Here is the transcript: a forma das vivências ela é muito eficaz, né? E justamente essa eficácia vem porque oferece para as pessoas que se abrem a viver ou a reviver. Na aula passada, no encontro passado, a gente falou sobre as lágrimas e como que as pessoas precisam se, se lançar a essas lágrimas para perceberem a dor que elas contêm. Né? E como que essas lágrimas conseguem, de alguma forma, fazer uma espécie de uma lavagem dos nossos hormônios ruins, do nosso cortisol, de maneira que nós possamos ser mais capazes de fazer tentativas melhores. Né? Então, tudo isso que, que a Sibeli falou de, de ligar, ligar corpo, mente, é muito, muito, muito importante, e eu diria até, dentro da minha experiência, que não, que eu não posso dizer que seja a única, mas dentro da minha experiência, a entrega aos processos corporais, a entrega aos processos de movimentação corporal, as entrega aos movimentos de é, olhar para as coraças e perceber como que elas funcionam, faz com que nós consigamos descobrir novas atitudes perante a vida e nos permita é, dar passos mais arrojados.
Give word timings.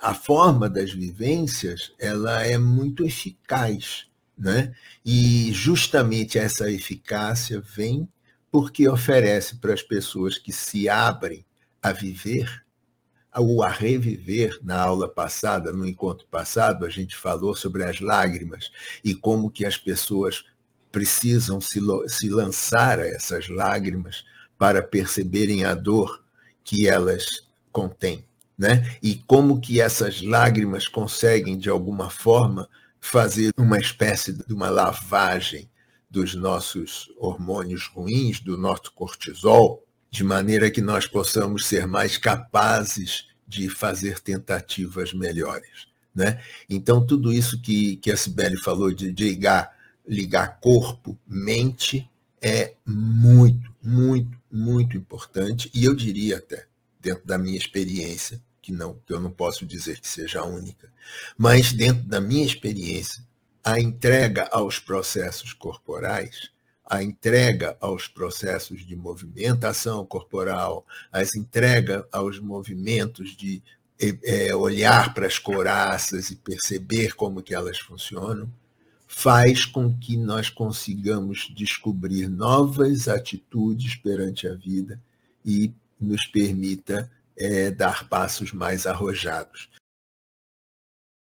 a 0.00 0.14
forma 0.14 0.68
das 0.68 0.92
vivências 0.92 1.92
ela 1.98 2.42
é 2.44 2.56
muito 2.56 3.04
eficaz, 3.04 4.06
né? 4.36 4.74
E 5.04 5.52
justamente 5.52 6.38
essa 6.38 6.70
eficácia 6.70 7.60
vem 7.60 8.08
porque 8.50 8.88
oferece 8.88 9.56
para 9.56 9.74
as 9.74 9.82
pessoas 9.82 10.38
que 10.38 10.52
se 10.52 10.88
abrem 10.88 11.44
a 11.82 11.92
viver 11.92 12.64
ou 13.36 13.62
a 13.62 13.68
reviver. 13.68 14.58
Na 14.62 14.80
aula 14.80 15.08
passada, 15.08 15.72
no 15.72 15.86
encontro 15.86 16.26
passado, 16.26 16.84
a 16.84 16.88
gente 16.88 17.16
falou 17.16 17.54
sobre 17.54 17.84
as 17.84 18.00
lágrimas 18.00 18.70
e 19.04 19.14
como 19.14 19.50
que 19.50 19.64
as 19.64 19.76
pessoas 19.76 20.44
precisam 20.90 21.60
se, 21.60 21.80
se 22.08 22.28
lançar 22.28 22.98
a 22.98 23.06
essas 23.06 23.48
lágrimas 23.48 24.24
para 24.58 24.82
perceberem 24.82 25.64
a 25.64 25.74
dor 25.74 26.24
que 26.64 26.88
elas 26.88 27.48
contêm. 27.70 28.24
Né? 28.60 28.94
E 29.02 29.14
como 29.26 29.58
que 29.58 29.80
essas 29.80 30.20
lágrimas 30.20 30.86
conseguem, 30.86 31.56
de 31.56 31.70
alguma 31.70 32.10
forma, 32.10 32.68
fazer 33.00 33.52
uma 33.56 33.78
espécie 33.78 34.34
de 34.34 34.52
uma 34.52 34.68
lavagem 34.68 35.70
dos 36.10 36.34
nossos 36.34 37.10
hormônios 37.16 37.86
ruins, 37.86 38.38
do 38.38 38.58
nosso 38.58 38.92
cortisol, 38.92 39.82
de 40.10 40.22
maneira 40.22 40.70
que 40.70 40.82
nós 40.82 41.06
possamos 41.06 41.64
ser 41.64 41.86
mais 41.86 42.18
capazes 42.18 43.28
de 43.48 43.70
fazer 43.70 44.20
tentativas 44.20 45.14
melhores. 45.14 45.88
Né? 46.14 46.38
Então, 46.68 47.06
tudo 47.06 47.32
isso 47.32 47.62
que, 47.62 47.96
que 47.96 48.10
a 48.10 48.16
Sibeli 48.16 48.58
falou 48.58 48.92
de, 48.92 49.10
de 49.10 49.24
ligar, 49.24 49.74
ligar 50.06 50.60
corpo, 50.60 51.18
mente, 51.26 52.10
é 52.42 52.74
muito, 52.84 53.72
muito, 53.82 54.38
muito 54.52 54.98
importante, 54.98 55.70
e 55.72 55.82
eu 55.82 55.94
diria 55.94 56.36
até, 56.36 56.66
dentro 57.00 57.26
da 57.26 57.38
minha 57.38 57.56
experiência, 57.56 58.38
que 58.60 58.72
não, 58.72 58.94
que 59.06 59.12
eu 59.12 59.20
não 59.20 59.30
posso 59.30 59.64
dizer 59.64 60.00
que 60.00 60.08
seja 60.08 60.40
a 60.40 60.44
única, 60.44 60.92
mas 61.36 61.72
dentro 61.72 62.02
da 62.02 62.20
minha 62.20 62.44
experiência, 62.44 63.22
a 63.62 63.80
entrega 63.80 64.48
aos 64.52 64.78
processos 64.78 65.52
corporais, 65.52 66.50
a 66.84 67.02
entrega 67.02 67.76
aos 67.80 68.08
processos 68.08 68.84
de 68.84 68.96
movimentação 68.96 70.04
corporal, 70.04 70.84
as 71.12 71.34
entrega 71.34 72.06
aos 72.10 72.40
movimentos 72.40 73.36
de 73.36 73.62
é, 74.24 74.54
olhar 74.54 75.12
para 75.14 75.26
as 75.26 75.38
coraças 75.38 76.30
e 76.30 76.36
perceber 76.36 77.14
como 77.14 77.42
que 77.42 77.54
elas 77.54 77.78
funcionam, 77.78 78.50
faz 79.06 79.64
com 79.64 79.94
que 79.94 80.16
nós 80.16 80.48
consigamos 80.48 81.52
descobrir 81.54 82.28
novas 82.28 83.08
atitudes 83.08 83.94
perante 83.96 84.48
a 84.48 84.54
vida 84.54 85.00
e 85.44 85.72
nos 86.00 86.26
permita 86.26 87.10
é, 87.40 87.70
dar 87.70 88.06
passos 88.08 88.52
mais 88.52 88.86
arrojados. 88.86 89.68